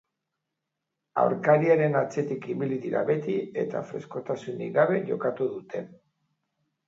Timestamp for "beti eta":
3.09-3.83